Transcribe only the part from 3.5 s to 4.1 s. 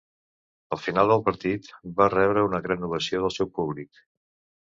públic.